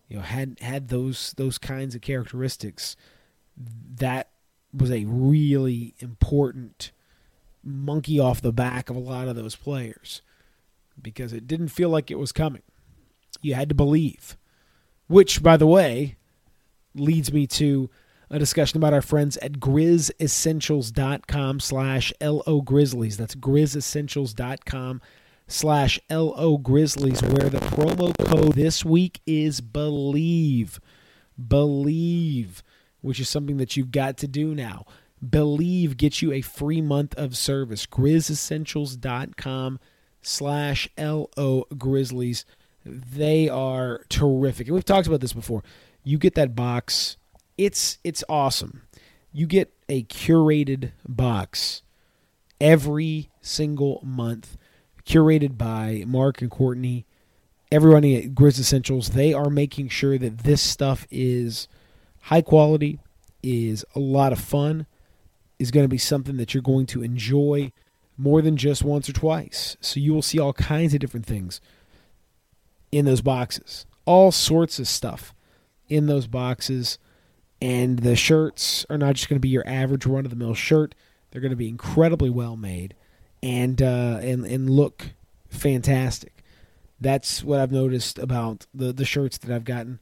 you 0.08 0.16
know, 0.16 0.22
had 0.22 0.58
had 0.60 0.88
those 0.88 1.34
those 1.36 1.58
kinds 1.58 1.94
of 1.94 2.00
characteristics. 2.00 2.96
That 3.56 4.30
was 4.72 4.90
a 4.90 5.04
really 5.04 5.94
important 6.00 6.90
monkey 7.62 8.18
off 8.18 8.42
the 8.42 8.52
back 8.52 8.90
of 8.90 8.96
a 8.96 9.00
lot 9.00 9.28
of 9.28 9.36
those 9.36 9.56
players 9.56 10.22
because 11.00 11.32
it 11.32 11.46
didn't 11.46 11.68
feel 11.68 11.88
like 11.88 12.10
it 12.10 12.18
was 12.18 12.32
coming. 12.32 12.62
You 13.40 13.54
had 13.54 13.68
to 13.68 13.74
believe. 13.74 14.36
Which, 15.06 15.42
by 15.42 15.56
the 15.56 15.66
way, 15.66 16.16
leads 16.94 17.32
me 17.32 17.46
to 17.46 17.90
a 18.30 18.38
discussion 18.38 18.78
about 18.78 18.94
our 18.94 19.02
friends 19.02 19.36
at 19.38 19.60
grizzessentials.com 19.60 21.60
slash 21.60 22.12
LO 22.20 22.60
Grizzlies. 22.62 23.16
That's 23.16 23.34
grizzessentials.com 23.34 25.02
slash 25.54 26.00
LO 26.10 26.58
Grizzlies, 26.58 27.22
where 27.22 27.48
the 27.48 27.58
promo 27.58 28.12
code 28.26 28.54
this 28.54 28.84
week 28.84 29.20
is 29.26 29.60
BELIEVE. 29.60 30.80
BELIEVE, 31.38 32.62
which 33.00 33.20
is 33.20 33.28
something 33.28 33.56
that 33.58 33.76
you've 33.76 33.90
got 33.90 34.16
to 34.18 34.28
do 34.28 34.54
now. 34.54 34.84
Believe 35.26 35.96
gets 35.96 36.20
you 36.20 36.32
a 36.32 36.40
free 36.40 36.82
month 36.82 37.14
of 37.14 37.36
service. 37.36 37.86
grizzessentials.com 37.86 39.80
slash 40.20 40.88
LO 40.98 41.64
Grizzlies. 41.78 42.44
They 42.84 43.48
are 43.48 44.04
terrific. 44.08 44.66
And 44.66 44.74
we've 44.74 44.84
talked 44.84 45.06
about 45.06 45.20
this 45.20 45.32
before. 45.32 45.62
You 46.02 46.18
get 46.18 46.34
that 46.34 46.54
box 46.54 47.16
it's 47.56 47.98
it's 48.04 48.24
awesome. 48.28 48.82
You 49.32 49.46
get 49.46 49.72
a 49.88 50.04
curated 50.04 50.92
box 51.06 51.82
every 52.60 53.30
single 53.40 54.00
month, 54.04 54.56
curated 55.06 55.56
by 55.58 56.04
Mark 56.06 56.40
and 56.40 56.50
Courtney. 56.50 57.06
Everyone 57.70 58.04
at 58.04 58.34
Grizz 58.34 58.60
Essentials, 58.60 59.10
they 59.10 59.32
are 59.32 59.50
making 59.50 59.88
sure 59.88 60.18
that 60.18 60.38
this 60.38 60.62
stuff 60.62 61.06
is 61.10 61.68
high 62.22 62.42
quality, 62.42 63.00
is 63.42 63.84
a 63.94 63.98
lot 63.98 64.32
of 64.32 64.38
fun, 64.38 64.86
is 65.58 65.70
going 65.70 65.84
to 65.84 65.88
be 65.88 65.98
something 65.98 66.36
that 66.36 66.54
you're 66.54 66.62
going 66.62 66.86
to 66.86 67.02
enjoy 67.02 67.72
more 68.16 68.40
than 68.42 68.56
just 68.56 68.84
once 68.84 69.08
or 69.08 69.12
twice. 69.12 69.76
So 69.80 69.98
you 69.98 70.14
will 70.14 70.22
see 70.22 70.38
all 70.38 70.52
kinds 70.52 70.94
of 70.94 71.00
different 71.00 71.26
things 71.26 71.60
in 72.92 73.04
those 73.04 73.22
boxes, 73.22 73.86
all 74.04 74.30
sorts 74.30 74.78
of 74.78 74.86
stuff 74.86 75.34
in 75.88 76.06
those 76.06 76.26
boxes 76.26 76.98
and 77.64 78.00
the 78.00 78.14
shirts 78.14 78.84
are 78.90 78.98
not 78.98 79.14
just 79.14 79.28
going 79.30 79.36
to 79.36 79.40
be 79.40 79.48
your 79.48 79.66
average 79.66 80.04
run 80.04 80.26
of 80.26 80.30
the 80.30 80.36
mill 80.36 80.52
shirt. 80.52 80.94
They're 81.30 81.40
going 81.40 81.48
to 81.48 81.56
be 81.56 81.68
incredibly 81.68 82.28
well 82.28 82.56
made 82.56 82.94
and 83.44 83.82
uh, 83.82 84.18
and 84.22 84.44
and 84.46 84.70
look 84.70 85.10
fantastic. 85.48 86.32
That's 87.00 87.44
what 87.44 87.60
I've 87.60 87.72
noticed 87.72 88.18
about 88.18 88.66
the 88.72 88.92
the 88.92 89.04
shirts 89.04 89.38
that 89.38 89.54
I've 89.54 89.64
gotten 89.64 90.00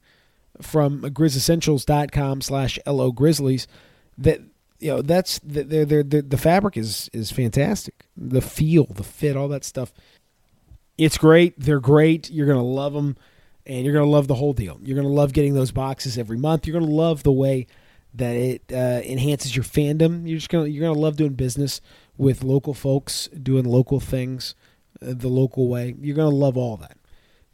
from 0.61 1.01
grizzessentials.com 1.01 2.41
slash 2.41 2.79
lo 2.85 3.11
grizzlies 3.11 3.67
that 4.17 4.41
you 4.79 4.91
know 4.91 5.01
that's 5.01 5.39
the, 5.39 5.63
the, 5.63 6.03
the, 6.03 6.21
the 6.21 6.37
fabric 6.37 6.77
is 6.77 7.09
is 7.11 7.31
fantastic 7.31 8.05
the 8.15 8.41
feel 8.41 8.85
the 8.85 9.03
fit 9.03 9.35
all 9.35 9.47
that 9.47 9.63
stuff 9.63 9.91
it's 10.95 11.17
great 11.17 11.59
they're 11.59 11.79
great 11.79 12.29
you're 12.29 12.45
gonna 12.45 12.61
love 12.61 12.93
them 12.93 13.17
and 13.65 13.85
you're 13.85 13.93
to 14.05 14.05
love 14.05 14.27
the 14.27 14.35
whole 14.35 14.53
deal. 14.53 14.77
You're 14.81 14.95
to 15.07 15.13
love 15.13 15.33
getting 15.33 15.53
those 15.53 15.71
boxes 15.71 16.17
every 16.17 16.37
month. 16.37 16.67
You're 16.67 16.79
to 16.79 16.85
love 16.85 17.23
the 17.23 17.31
way 17.31 17.67
that 18.15 18.35
it 18.35 18.61
uh, 18.71 19.01
enhances 19.03 19.55
your 19.55 19.63
fandom. 19.63 20.27
You're 20.27 20.37
just 20.37 20.49
to 20.65 20.69
you're 20.69 20.85
to 20.93 20.99
love 20.99 21.15
doing 21.15 21.33
business 21.33 21.81
with 22.17 22.43
local 22.43 22.73
folks, 22.73 23.27
doing 23.27 23.65
local 23.65 23.99
things 23.99 24.55
uh, 25.01 25.13
the 25.15 25.27
local 25.27 25.67
way. 25.67 25.95
You're 25.99 26.15
going 26.15 26.31
to 26.31 26.35
love 26.35 26.57
all 26.57 26.77
that. 26.77 26.97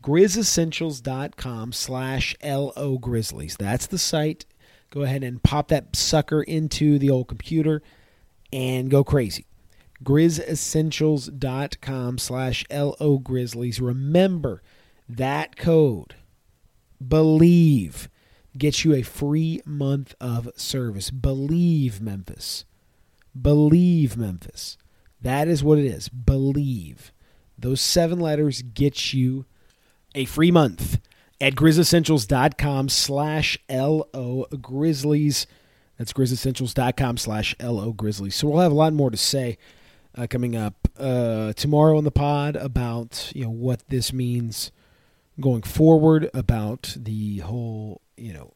GrizzEssentials.com 0.04 1.74
slash 1.74 2.36
LO 2.44 2.98
Grizzlies. 2.98 3.58
That's 3.60 3.88
the 3.88 3.98
site. 3.98 4.46
Go 4.92 5.02
ahead 5.02 5.24
and 5.24 5.44
pop 5.44 5.68
that 5.68 5.94
sucker 5.96 6.42
into 6.42 6.98
the 6.98 7.10
old 7.10 7.28
computer 7.28 7.82
and 8.52 8.90
go 8.90 9.04
crazy. 9.04 9.46
GrizzEssentials.com 10.04 12.18
slash 12.18 12.66
LO 12.72 13.18
Grizzlies. 13.18 13.82
Remember, 13.82 14.64
that 15.08 15.56
code, 15.58 16.16
believe, 17.06 18.10
gets 18.58 18.84
you 18.86 18.94
a 18.94 19.02
free 19.02 19.62
month 19.66 20.16
of 20.22 20.50
service. 20.56 21.12
Believe 21.12 22.00
Memphis. 22.02 22.64
Believe 23.40 24.18
Memphis. 24.18 24.78
That 25.22 25.48
is 25.48 25.64
what 25.64 25.78
it 25.78 25.86
is. 25.86 26.10
Believe. 26.10 27.12
Those 27.58 27.82
seven 27.82 28.20
letters 28.20 28.62
get 28.62 29.14
you 29.14 29.46
a 30.16 30.26
free 30.26 30.52
month 30.52 31.00
at 31.42 31.56
grizzessentials.com 31.56 32.90
slash 32.90 33.58
LO 33.70 34.46
Grizzlies. 34.62 35.48
That's 35.98 36.14
grizzessentials.com 36.14 37.18
slash 37.18 37.56
LO 37.62 37.92
Grizzlies. 37.92 38.36
So 38.36 38.48
we'll 38.48 38.62
have 38.62 38.72
a 38.72 38.76
lot 38.76 38.94
more 38.94 39.10
to 39.10 39.18
say 39.18 39.58
uh, 40.16 40.28
coming 40.30 40.56
up 40.56 40.88
uh, 40.98 41.54
tomorrow 41.54 41.98
on 41.98 42.04
the 42.04 42.12
pod 42.12 42.56
about 42.56 43.32
you 43.36 43.44
know 43.44 43.50
what 43.50 43.88
this 43.90 44.12
means 44.12 44.72
going 45.40 45.62
forward 45.62 46.30
about 46.34 46.96
the 46.98 47.40
whole, 47.40 48.02
you 48.18 48.34
know, 48.34 48.54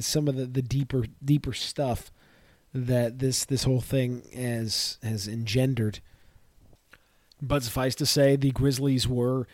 some 0.00 0.28
of 0.28 0.36
the, 0.36 0.46
the 0.46 0.62
deeper 0.62 1.04
deeper 1.24 1.52
stuff 1.52 2.10
that 2.74 3.18
this 3.18 3.44
this 3.44 3.64
whole 3.64 3.80
thing 3.80 4.22
has 4.34 4.98
has 5.02 5.28
engendered. 5.28 6.00
But 7.40 7.62
suffice 7.62 7.94
to 7.96 8.06
say, 8.06 8.36
the 8.36 8.52
Grizzlies 8.52 9.08
were 9.08 9.46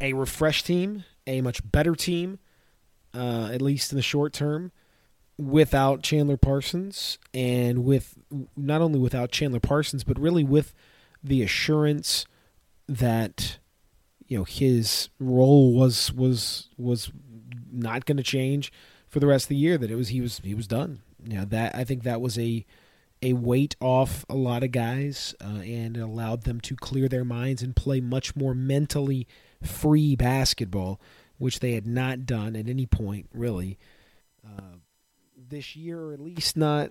a 0.00 0.14
refreshed 0.14 0.66
team, 0.66 1.04
a 1.26 1.40
much 1.40 1.60
better 1.70 1.94
team, 1.94 2.38
uh, 3.14 3.50
at 3.52 3.60
least 3.60 3.92
in 3.92 3.96
the 3.96 4.02
short 4.02 4.32
term, 4.32 4.72
without 5.36 6.02
Chandler 6.02 6.36
Parsons, 6.36 7.18
and 7.32 7.84
with 7.84 8.18
not 8.56 8.80
only 8.80 8.98
without 8.98 9.30
Chandler 9.30 9.60
Parsons, 9.60 10.04
but 10.04 10.18
really 10.18 10.42
with 10.42 10.74
the 11.22 11.42
assurance 11.42 12.26
that 12.88 13.58
you 14.26 14.38
know 14.38 14.44
his 14.44 15.10
role 15.20 15.74
was 15.74 16.12
was 16.12 16.68
was 16.78 17.12
not 17.70 18.06
going 18.06 18.16
to 18.16 18.22
change 18.22 18.72
for 19.08 19.20
the 19.20 19.26
rest 19.26 19.46
of 19.46 19.48
the 19.50 19.56
year. 19.56 19.76
That 19.76 19.90
it 19.90 19.96
was 19.96 20.08
he 20.08 20.20
was 20.20 20.40
he 20.42 20.54
was 20.54 20.66
done. 20.66 21.02
You 21.24 21.38
know, 21.38 21.44
that 21.46 21.74
I 21.74 21.84
think 21.84 22.02
that 22.02 22.20
was 22.20 22.38
a 22.38 22.64
a 23.22 23.32
weight 23.32 23.74
off 23.80 24.24
a 24.28 24.34
lot 24.34 24.62
of 24.62 24.72
guys 24.72 25.34
uh, 25.40 25.60
and 25.60 25.96
allowed 25.96 26.42
them 26.42 26.60
to 26.60 26.76
clear 26.76 27.08
their 27.08 27.24
minds 27.24 27.62
and 27.62 27.74
play 27.74 28.00
much 28.00 28.36
more 28.36 28.54
mentally 28.54 29.26
free 29.62 30.14
basketball, 30.14 31.00
which 31.38 31.60
they 31.60 31.72
had 31.72 31.86
not 31.86 32.26
done 32.26 32.54
at 32.54 32.68
any 32.68 32.84
point 32.84 33.26
really 33.32 33.78
uh, 34.46 34.76
this 35.36 35.74
year, 35.74 36.00
or 36.00 36.12
at 36.12 36.20
least 36.20 36.56
not 36.56 36.90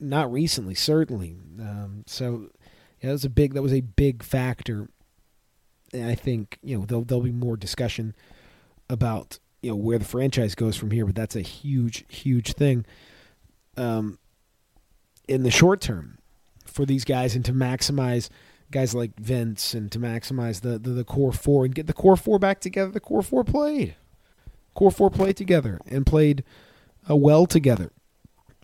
not 0.00 0.32
recently. 0.32 0.74
Certainly, 0.74 1.36
um, 1.60 2.04
so 2.06 2.48
yeah, 3.00 3.08
that 3.08 3.12
was 3.12 3.24
a 3.24 3.30
big 3.30 3.54
that 3.54 3.62
was 3.62 3.74
a 3.74 3.80
big 3.82 4.22
factor 4.22 4.88
I 6.02 6.14
think 6.14 6.58
you 6.62 6.78
know 6.78 6.84
there'll 6.84 7.04
there'll 7.04 7.22
be 7.22 7.32
more 7.32 7.56
discussion 7.56 8.14
about 8.88 9.38
you 9.62 9.70
know 9.70 9.76
where 9.76 9.98
the 9.98 10.04
franchise 10.04 10.54
goes 10.54 10.76
from 10.76 10.90
here, 10.90 11.06
but 11.06 11.14
that's 11.14 11.36
a 11.36 11.40
huge 11.42 12.04
huge 12.08 12.54
thing. 12.54 12.84
Um, 13.76 14.18
in 15.26 15.42
the 15.42 15.50
short 15.50 15.80
term 15.80 16.18
for 16.66 16.84
these 16.84 17.04
guys 17.04 17.34
and 17.34 17.44
to 17.44 17.52
maximize 17.52 18.28
guys 18.70 18.94
like 18.94 19.18
Vince 19.18 19.74
and 19.74 19.90
to 19.92 19.98
maximize 19.98 20.60
the, 20.60 20.78
the, 20.78 20.90
the 20.90 21.04
core 21.04 21.32
four 21.32 21.64
and 21.64 21.74
get 21.74 21.86
the 21.86 21.92
core 21.92 22.16
four 22.16 22.38
back 22.38 22.60
together. 22.60 22.90
The 22.90 23.00
core 23.00 23.22
four 23.22 23.44
played. 23.44 23.94
Core 24.74 24.90
four 24.90 25.10
played 25.10 25.36
together 25.36 25.78
and 25.86 26.04
played 26.04 26.42
uh, 27.08 27.16
well 27.16 27.46
together 27.46 27.92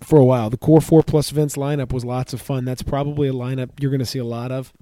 for 0.00 0.18
a 0.18 0.24
while. 0.24 0.50
The 0.50 0.56
core 0.56 0.80
four 0.80 1.02
plus 1.02 1.30
Vince 1.30 1.56
lineup 1.56 1.92
was 1.92 2.04
lots 2.04 2.32
of 2.32 2.40
fun. 2.40 2.64
That's 2.64 2.82
probably 2.82 3.28
a 3.28 3.32
lineup 3.32 3.70
you're 3.80 3.90
going 3.90 4.00
to 4.00 4.06
see 4.06 4.18
a 4.18 4.24
lot 4.24 4.50
of, 4.50 4.72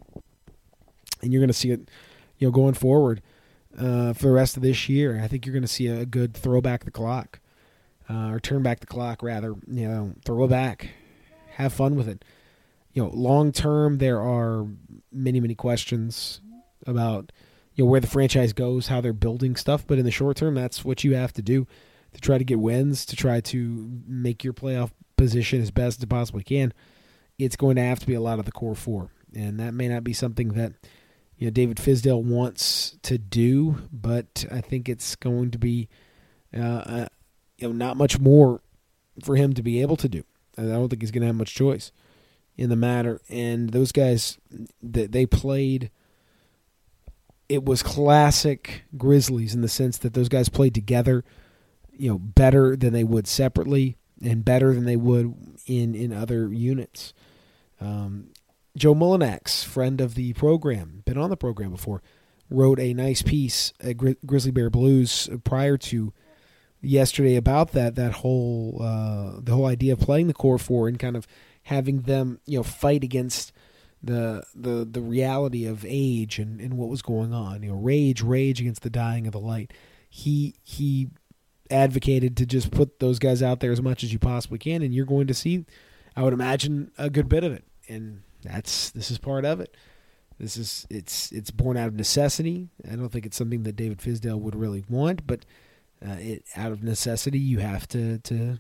and 1.21 1.33
you're 1.33 1.41
going 1.41 1.49
to 1.49 1.55
see 1.55 1.71
it, 1.71 1.91
you 2.39 2.47
know, 2.47 2.53
going 2.53 2.75
forward 2.75 3.21
uh, 3.77 4.15
for 4.15 4.29
the 4.29 4.33
rest 4.33 4.57
of 4.57 4.63
this 4.63 4.89
year. 4.89 5.21
I 5.23 5.29
think 5.29 5.45
you're 5.45 5.53
going 5.53 5.63
to 5.63 5.69
see 5.69 5.89
a 5.89 6.07
good 6.07 6.35
throwback 6.35 6.85
the 6.85 6.91
clock, 6.91 7.41
uh, 8.09 8.31
or 8.31 8.41
turn 8.41 8.63
back 8.63 8.81
the 8.81 8.87
clock 8.87 9.23
rather. 9.23 9.55
You 9.67 9.89
know, 9.89 10.15
throw 10.25 10.45
it 10.45 10.49
back, 10.49 10.91
have 11.51 11.73
fun 11.73 11.97
with 11.97 12.09
it. 12.09 12.25
You 12.93 13.05
know, 13.05 13.11
long 13.11 13.53
term 13.53 13.99
there 13.99 14.21
are 14.21 14.67
many 15.13 15.41
many 15.41 15.55
questions 15.55 16.41
about 16.87 17.33
you 17.75 17.85
know 17.85 17.91
where 17.91 18.01
the 18.01 18.07
franchise 18.07 18.53
goes, 18.53 18.89
how 18.89 19.01
they're 19.01 19.13
building 19.13 19.57
stuff. 19.57 19.87
But 19.87 19.99
in 19.99 20.05
the 20.05 20.11
short 20.11 20.37
term, 20.37 20.55
that's 20.55 20.85
what 20.85 21.05
you 21.05 21.15
have 21.15 21.33
to 21.35 21.43
do 21.43 21.67
to 22.15 22.21
try 22.21 22.39
to 22.39 22.45
get 22.45 22.59
wins, 22.59 23.07
to 23.07 23.17
try 23.17 23.41
to 23.41 24.03
make 24.07 24.43
your 24.43 24.53
playoff 24.53 24.91
position 25.17 25.61
as 25.61 25.71
best 25.71 26.01
as 26.01 26.07
possibly 26.07 26.43
can. 26.43 26.73
It's 27.39 27.57
going 27.57 27.77
to 27.77 27.83
have 27.83 28.01
to 28.01 28.07
be 28.07 28.15
a 28.15 28.21
lot 28.21 28.39
of 28.39 28.47
the 28.47 28.53
core 28.53 28.75
four, 28.75 29.11
and 29.35 29.61
that 29.61 29.75
may 29.75 29.89
not 29.89 30.03
be 30.03 30.13
something 30.13 30.49
that 30.55 30.73
you 31.37 31.47
know 31.47 31.51
David 31.51 31.77
Fizdale 31.77 32.23
wants 32.23 32.97
to 33.03 33.19
do, 33.19 33.77
but 33.93 34.45
I 34.51 34.61
think 34.61 34.89
it's 34.89 35.15
going 35.15 35.53
to 35.53 35.59
be 35.59 35.89
uh, 36.57 37.07
you 37.59 37.69
know 37.69 37.75
not 37.75 37.97
much 37.97 38.19
more 38.19 38.61
for 39.23 39.37
him 39.37 39.53
to 39.53 39.63
be 39.63 39.83
able 39.83 39.97
to 39.97 40.09
do. 40.09 40.25
I 40.57 40.63
don't 40.63 40.89
think 40.89 41.03
he's 41.03 41.11
going 41.11 41.23
to 41.23 41.27
have 41.27 41.37
much 41.37 41.55
choice 41.55 41.93
in 42.57 42.71
the 42.71 42.77
matter. 42.77 43.21
And 43.29 43.71
those 43.71 43.93
guys, 43.93 44.39
that 44.83 45.13
they 45.13 45.27
played. 45.27 45.91
It 47.49 47.65
was 47.65 47.83
classic 47.83 48.83
Grizzlies 48.99 49.55
in 49.55 49.63
the 49.63 49.69
sense 49.69 49.97
that 49.99 50.13
those 50.13 50.29
guys 50.29 50.51
played 50.51 50.75
together, 50.75 51.25
you 51.97 52.11
know, 52.11 52.19
better 52.19 52.77
than 52.77 52.93
they 52.93 53.05
would 53.05 53.27
separately 53.27 53.97
and 54.23 54.45
better 54.45 54.75
than 54.75 54.85
they 54.85 54.97
would 54.97 55.35
in 55.67 55.95
in 55.95 56.13
other 56.13 56.53
units. 56.53 57.15
Um, 57.81 58.33
Joe 58.77 58.95
Mullinax, 58.95 59.65
friend 59.65 60.01
of 60.01 60.15
the 60.15 60.35
program, 60.35 61.03
been 61.07 61.17
on 61.17 61.31
the 61.31 61.39
program 61.39 61.71
before, 61.71 62.03
wrote 62.51 62.79
a 62.79 62.93
nice 62.93 63.23
piece 63.23 63.73
at 63.81 63.97
Gri- 63.97 64.17
Grizzly 64.27 64.51
Bear 64.51 64.69
Blues 64.69 65.31
prior 65.43 65.79
to 65.79 66.13
yesterday 66.81 67.37
about 67.37 67.73
that 67.73 67.95
that 67.97 68.13
whole 68.13 68.79
uh, 68.81 69.41
the 69.41 69.55
whole 69.55 69.67
idea 69.67 69.93
of 69.93 70.01
playing 70.01 70.27
the 70.27 70.35
core 70.35 70.59
four 70.59 70.89
and 70.89 70.99
kind 70.99 71.17
of 71.17 71.27
having 71.65 72.03
them 72.03 72.41
you 72.47 72.59
know 72.59 72.63
fight 72.63 73.05
against 73.05 73.53
the 74.03 74.43
the 74.55 74.87
the 74.89 75.01
reality 75.01 75.67
of 75.67 75.85
age 75.89 76.39
and, 76.39 76.61
and 76.61 76.75
what 76.75 76.89
was 76.89 77.03
going 77.03 77.33
on 77.33 77.63
you 77.63 77.71
know 77.71 77.77
rage 77.77 78.23
rage 78.23 78.61
against 78.61 78.83
the 78.83 78.91
dying 78.91 79.27
of 79.27 79.33
the 79.33 79.41
light 79.41 79.73
he 80.09 80.55
he 80.63 81.09
advocated 81.71 82.37
to 82.37 82.47
just 82.47 82.71
put 82.71 83.01
those 83.01 83.19
guys 83.19 83.43
out 83.43 83.61
there 83.61 83.73
as 83.73 83.83
much 83.83 84.03
as 84.03 84.13
you 84.13 84.19
possibly 84.19 84.59
can 84.59 84.83
and 84.83 84.95
you're 84.95 85.05
going 85.05 85.27
to 85.27 85.35
see 85.35 85.67
i 86.17 86.23
would 86.23 86.33
imagine 86.33 86.91
a 86.97 87.11
good 87.11 87.29
bit 87.29 87.45
of 87.45 87.53
it 87.53 87.65
and 87.89 88.23
that's 88.43 88.91
this 88.91 89.11
is 89.11 89.19
part 89.19 89.45
of 89.45 89.61
it. 89.61 89.77
This 90.39 90.57
is 90.57 90.87
it's 90.91 91.33
it's 91.33 91.51
born 91.51 91.77
out 91.77 91.89
of 91.89 91.95
necessity. 91.95 92.69
I 92.91 92.97
don't 92.97 93.09
think 93.09 93.27
it's 93.27 93.37
something 93.37 93.65
that 93.65 93.77
David 93.77 93.99
Fizdale 93.99 94.39
would 94.39 94.55
really 94.55 94.85
want, 94.89 95.27
but 95.27 95.45
uh, 96.07 96.17
it 96.19 96.45
out 96.57 96.73
of 96.73 96.83
necessity 96.83 97.39
you 97.39 97.59
have 97.59 97.89
to 97.89 98.19
to 98.19 98.59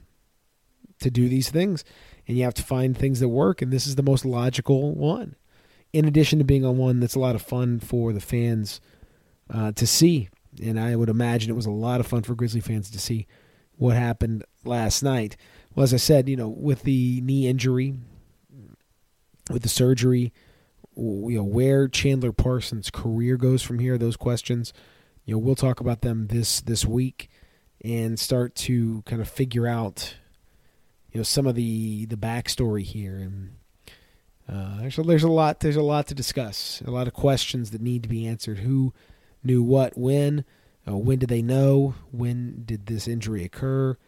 to 1.01 1.11
do 1.11 1.29
these 1.29 1.51
things, 1.51 1.85
and 2.27 2.37
you 2.37 2.45
have 2.45 2.55
to 2.55 2.63
find 2.63 2.97
things 2.97 3.21
that 3.21 3.29
work. 3.29 3.63
And 3.63 3.73
this 3.73 3.87
is 3.87 3.95
the 3.95 4.03
most 4.03 4.25
logical 4.25 4.95
one. 4.95 5.37
In 5.93 6.05
addition 6.05 6.39
to 6.39 6.45
being 6.45 6.65
on 6.65 6.77
one 6.77 7.01
that's 7.01 7.15
a 7.15 7.21
lot 7.21 7.35
of 7.35 7.43
fun 7.43 7.81
for 7.81 8.13
the 8.13 8.21
fans 8.21 8.81
uh, 9.53 9.73
to 9.73 9.87
see, 9.87 10.29
and 10.63 10.79
I 10.79 10.97
would 10.97 11.09
imagine 11.09 11.51
it 11.51 11.57
was 11.57 11.67
a 11.67 11.71
lot 11.71 12.01
of 12.01 12.07
fun 12.07 12.23
for 12.23 12.35
Grizzly 12.35 12.61
fans 12.61 12.91
to 12.91 12.99
see 12.99 13.27
what 13.77 13.97
happened 13.97 14.45
last 14.65 15.03
night. 15.03 15.37
Well, 15.75 15.85
as 15.85 15.95
I 15.95 15.99
said, 15.99 16.29
you 16.29 16.37
know, 16.37 16.49
with 16.49 16.83
the 16.83 17.21
knee 17.23 17.47
injury 17.47 17.95
with 19.51 19.63
the 19.63 19.69
surgery, 19.69 20.33
you 20.97 21.39
know 21.39 21.45
where 21.45 21.89
Chandler 21.89 22.33
Parsons' 22.33 22.91
career 22.91 23.37
goes 23.37 23.63
from 23.63 23.79
here. 23.79 23.99
Those 23.99 24.17
questions, 24.17 24.73
you 25.29 25.35
know, 25.35 25.39
we'll 25.39 25.55
talk 25.55 25.79
about 25.81 26.01
them 26.01 26.29
this 26.29 26.63
this 26.63 26.87
week 26.87 27.29
and 27.85 28.19
start 28.19 28.55
to 28.55 29.03
kind 29.03 29.21
of 29.21 29.29
figure 29.29 29.67
out, 29.67 30.17
you 31.13 31.19
know, 31.19 31.23
some 31.23 31.47
of 31.47 31.55
the 31.55 32.07
the 32.07 32.17
backstory 32.17 32.83
here. 32.83 33.17
And 33.17 33.51
uh, 34.49 34.81
there's 34.81 34.99
a, 34.99 35.03
there's 35.03 35.25
a 35.25 35.31
lot 35.31 35.61
there's 35.61 35.77
a 35.77 35.83
lot 35.83 36.07
to 36.07 36.15
discuss. 36.15 36.81
A 36.87 36.91
lot 36.91 37.07
of 37.07 37.13
questions 37.13 37.73
that 37.73 37.83
need 37.83 38.05
to 38.05 38.09
be 38.09 38.27
answered. 38.27 38.61
Who 38.61 38.95
knew 39.45 39.63
what 39.63 39.99
when? 39.99 40.47
Uh, 40.89 40.97
when 40.97 41.19
did 41.19 41.29
they 41.29 41.43
know? 41.43 41.95
When 42.11 42.63
did 42.65 42.87
this 42.87 43.07
injury 43.07 43.45
occur? 43.45 43.99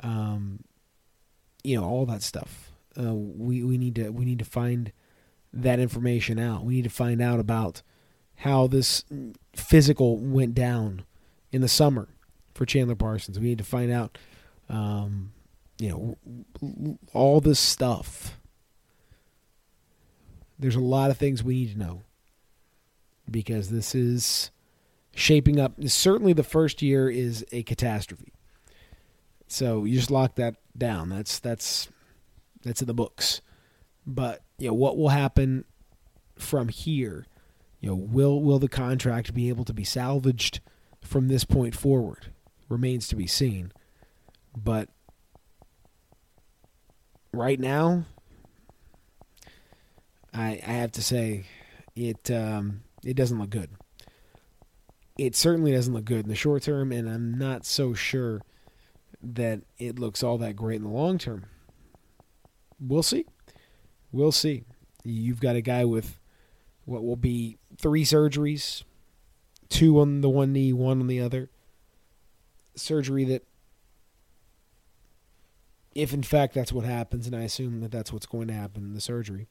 Um, 0.00 0.64
you 1.62 1.80
know, 1.80 1.86
all 1.86 2.04
that 2.06 2.24
stuff. 2.24 2.72
Uh, 2.98 3.14
we 3.14 3.62
we 3.62 3.78
need 3.78 3.94
to 3.94 4.10
we 4.10 4.24
need 4.24 4.40
to 4.40 4.44
find 4.44 4.90
that 5.52 5.78
information 5.78 6.40
out. 6.40 6.64
We 6.64 6.74
need 6.74 6.82
to 6.82 6.90
find 6.90 7.22
out 7.22 7.38
about 7.38 7.82
how 8.36 8.66
this 8.66 9.04
physical 9.54 10.18
went 10.18 10.54
down 10.54 11.04
in 11.52 11.60
the 11.60 11.68
summer 11.68 12.08
for 12.54 12.66
Chandler 12.66 12.94
Parsons. 12.94 13.38
We 13.38 13.46
need 13.46 13.58
to 13.58 13.64
find 13.64 13.90
out, 13.90 14.18
um, 14.68 15.32
you 15.78 16.16
know, 16.60 16.98
all 17.12 17.40
this 17.40 17.58
stuff. 17.58 18.38
There's 20.58 20.76
a 20.76 20.80
lot 20.80 21.10
of 21.10 21.18
things 21.18 21.42
we 21.42 21.54
need 21.54 21.72
to 21.72 21.78
know 21.78 22.02
because 23.30 23.70
this 23.70 23.94
is 23.94 24.50
shaping 25.14 25.58
up. 25.58 25.72
Certainly, 25.86 26.34
the 26.34 26.42
first 26.42 26.82
year 26.82 27.08
is 27.10 27.44
a 27.52 27.62
catastrophe. 27.62 28.32
So 29.46 29.84
you 29.84 29.96
just 29.96 30.10
lock 30.10 30.36
that 30.36 30.56
down. 30.76 31.08
That's 31.08 31.38
that's 31.38 31.88
that's 32.62 32.80
in 32.80 32.86
the 32.86 32.94
books. 32.94 33.40
But 34.06 34.42
you 34.58 34.68
know 34.68 34.74
what 34.74 34.96
will 34.96 35.10
happen 35.10 35.64
from 36.36 36.68
here? 36.68 37.26
You 37.84 37.90
know, 37.90 37.96
will 37.96 38.40
will 38.40 38.58
the 38.58 38.66
contract 38.66 39.34
be 39.34 39.50
able 39.50 39.66
to 39.66 39.74
be 39.74 39.84
salvaged 39.84 40.60
from 41.02 41.28
this 41.28 41.44
point 41.44 41.74
forward? 41.74 42.32
Remains 42.70 43.08
to 43.08 43.14
be 43.14 43.26
seen. 43.26 43.72
But 44.56 44.88
right 47.30 47.60
now, 47.60 48.06
I 50.32 50.62
I 50.66 50.72
have 50.72 50.92
to 50.92 51.02
say 51.02 51.44
it 51.94 52.30
um, 52.30 52.84
it 53.04 53.18
doesn't 53.18 53.38
look 53.38 53.50
good. 53.50 53.68
It 55.18 55.36
certainly 55.36 55.72
doesn't 55.72 55.92
look 55.92 56.06
good 56.06 56.24
in 56.24 56.30
the 56.30 56.34
short 56.34 56.62
term, 56.62 56.90
and 56.90 57.06
I'm 57.06 57.36
not 57.36 57.66
so 57.66 57.92
sure 57.92 58.40
that 59.22 59.60
it 59.76 59.98
looks 59.98 60.22
all 60.22 60.38
that 60.38 60.56
great 60.56 60.76
in 60.76 60.84
the 60.84 60.88
long 60.88 61.18
term 61.18 61.44
we'll 62.80 63.02
see. 63.02 63.26
We'll 64.10 64.32
see. 64.32 64.64
You've 65.04 65.40
got 65.40 65.56
a 65.56 65.60
guy 65.60 65.84
with 65.84 66.18
what 66.84 67.04
will 67.04 67.16
be 67.16 67.58
three 67.76 68.04
surgeries, 68.04 68.84
two 69.68 70.00
on 70.00 70.20
the 70.20 70.28
one 70.28 70.52
knee, 70.52 70.72
one 70.72 71.00
on 71.00 71.06
the 71.06 71.20
other. 71.20 71.50
Surgery 72.76 73.24
that, 73.24 73.46
if 75.94 76.12
in 76.12 76.22
fact 76.22 76.54
that's 76.54 76.72
what 76.72 76.84
happens, 76.84 77.26
and 77.26 77.36
I 77.36 77.42
assume 77.42 77.80
that 77.80 77.92
that's 77.92 78.12
what's 78.12 78.26
going 78.26 78.48
to 78.48 78.54
happen 78.54 78.94
the 78.94 79.00
surgery, 79.00 79.46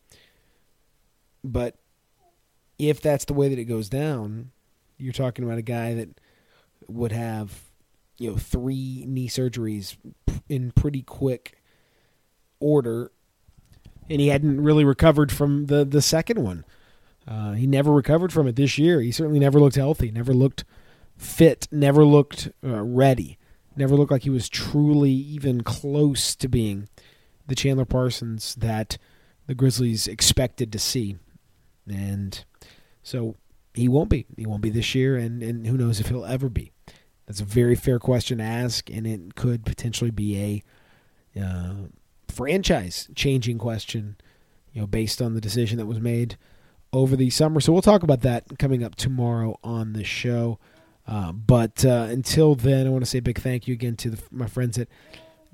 but 1.43 1.77
if 2.77 3.01
that's 3.01 3.25
the 3.25 3.33
way 3.33 3.49
that 3.49 3.59
it 3.59 3.65
goes 3.65 3.89
down, 3.89 4.51
you're 4.97 5.13
talking 5.13 5.45
about 5.45 5.57
a 5.57 5.63
guy 5.63 5.93
that 5.93 6.09
would 6.87 7.11
have, 7.11 7.61
you 8.17 8.31
know, 8.31 8.37
three 8.37 9.05
knee 9.07 9.29
surgeries 9.29 9.95
in 10.49 10.71
pretty 10.71 11.01
quick 11.01 11.61
order, 12.59 13.11
and 14.09 14.19
he 14.19 14.27
hadn't 14.27 14.61
really 14.61 14.83
recovered 14.83 15.31
from 15.31 15.67
the 15.67 15.85
the 15.85 16.01
second 16.01 16.43
one. 16.43 16.65
Uh, 17.27 17.53
he 17.53 17.67
never 17.67 17.91
recovered 17.91 18.33
from 18.33 18.47
it 18.47 18.55
this 18.55 18.77
year. 18.77 19.01
He 19.01 19.11
certainly 19.11 19.39
never 19.39 19.59
looked 19.59 19.75
healthy, 19.75 20.11
never 20.11 20.33
looked 20.33 20.65
fit, 21.17 21.67
never 21.71 22.03
looked 22.05 22.49
uh, 22.63 22.81
ready, 22.81 23.37
never 23.75 23.95
looked 23.95 24.11
like 24.11 24.23
he 24.23 24.29
was 24.29 24.49
truly 24.49 25.11
even 25.11 25.61
close 25.61 26.35
to 26.35 26.47
being 26.47 26.89
the 27.47 27.55
Chandler 27.55 27.85
Parsons 27.85 28.55
that 28.55 28.97
the 29.47 29.55
Grizzlies 29.55 30.07
expected 30.07 30.71
to 30.71 30.79
see. 30.79 31.17
And 31.87 32.43
so 33.01 33.35
he 33.73 33.87
won't 33.87 34.09
be. 34.09 34.25
He 34.37 34.45
won't 34.45 34.61
be 34.61 34.69
this 34.69 34.95
year, 34.95 35.17
and, 35.17 35.41
and 35.41 35.65
who 35.67 35.77
knows 35.77 35.99
if 35.99 36.07
he'll 36.07 36.25
ever 36.25 36.49
be. 36.49 36.71
That's 37.25 37.41
a 37.41 37.45
very 37.45 37.75
fair 37.75 37.99
question 37.99 38.37
to 38.37 38.43
ask, 38.43 38.89
and 38.89 39.07
it 39.07 39.35
could 39.35 39.65
potentially 39.65 40.11
be 40.11 40.63
a 41.35 41.41
uh, 41.41 41.73
franchise 42.27 43.09
changing 43.15 43.57
question, 43.57 44.17
you 44.73 44.81
know, 44.81 44.87
based 44.87 45.21
on 45.21 45.33
the 45.33 45.41
decision 45.41 45.77
that 45.77 45.85
was 45.85 46.01
made 46.01 46.37
over 46.93 47.15
the 47.15 47.31
summer. 47.31 47.59
So 47.59 47.73
we'll 47.73 47.81
talk 47.81 48.03
about 48.03 48.21
that 48.21 48.59
coming 48.59 48.83
up 48.83 48.95
tomorrow 48.95 49.59
on 49.63 49.93
the 49.93 50.03
show. 50.03 50.59
Uh, 51.05 51.33
but 51.33 51.83
uh, 51.83 52.07
until 52.09 52.55
then, 52.55 52.87
I 52.87 52.89
want 52.91 53.03
to 53.03 53.09
say 53.09 53.17
a 53.17 53.21
big 53.21 53.39
thank 53.39 53.67
you 53.67 53.73
again 53.73 53.95
to 53.97 54.11
the, 54.11 54.23
my 54.31 54.47
friends 54.47 54.77
at 54.77 54.87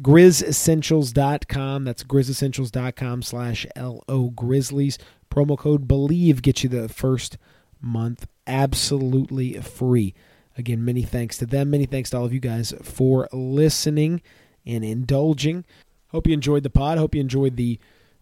GrizzEssentials.com. 0.01 1.85
That's 1.85 2.03
GrizzEssentials.com 2.03 3.21
slash 3.23 3.65
LO 3.75 4.29
Grizzlies. 4.35 4.99
Promo 5.31 5.57
code 5.57 5.87
BELIEVE 5.87 6.41
gets 6.41 6.63
you 6.63 6.69
the 6.69 6.89
first 6.89 7.37
month 7.81 8.27
absolutely 8.45 9.53
free. 9.53 10.13
Again, 10.57 10.83
many 10.83 11.03
thanks 11.03 11.37
to 11.37 11.45
them. 11.45 11.69
Many 11.69 11.85
thanks 11.85 12.09
to 12.09 12.17
all 12.17 12.25
of 12.25 12.33
you 12.33 12.39
guys 12.39 12.73
for 12.83 13.29
listening 13.31 14.21
and 14.65 14.83
indulging. 14.83 15.63
Hope 16.09 16.27
you 16.27 16.33
enjoyed 16.33 16.63
the 16.63 16.69
pod. 16.69 16.97
Hope 16.97 17.15
you 17.15 17.21
enjoyed 17.21 17.55
the 17.55 17.79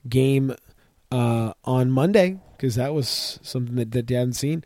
game 0.08 0.56
uh, 1.12 1.54
on 1.66 1.90
Monday 1.90 2.40
because 2.58 2.76
that 2.76 2.94
was 2.94 3.40
something 3.42 3.76
that, 3.76 3.92
that 3.92 4.10
you 4.10 4.18
haven't 4.18 4.34
seen 4.34 4.64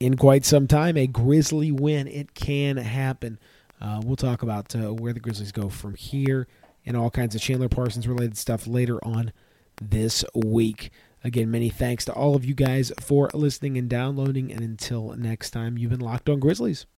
in 0.00 0.16
quite 0.16 0.44
some 0.44 0.66
time. 0.66 0.96
A 0.96 1.06
Grizzly 1.06 1.70
win. 1.70 2.08
It 2.08 2.34
can 2.34 2.76
happen. 2.76 3.38
Uh, 3.80 4.00
we'll 4.04 4.16
talk 4.16 4.42
about 4.42 4.74
uh, 4.74 4.94
where 4.94 5.12
the 5.12 5.20
Grizzlies 5.20 5.52
go 5.52 5.68
from 5.68 5.94
here 5.94 6.46
and 6.84 6.96
all 6.96 7.10
kinds 7.10 7.34
of 7.34 7.40
Chandler 7.40 7.68
Parsons 7.68 8.08
related 8.08 8.38
stuff 8.38 8.66
later 8.66 9.04
on 9.04 9.32
this 9.80 10.24
week. 10.34 10.90
Again, 11.24 11.50
many 11.50 11.68
thanks 11.68 12.04
to 12.06 12.12
all 12.12 12.36
of 12.36 12.44
you 12.44 12.54
guys 12.54 12.92
for 13.00 13.28
listening 13.34 13.76
and 13.76 13.88
downloading. 13.88 14.52
And 14.52 14.62
until 14.62 15.14
next 15.16 15.50
time, 15.50 15.76
you've 15.76 15.90
been 15.90 16.00
locked 16.00 16.28
on 16.28 16.40
Grizzlies. 16.40 16.86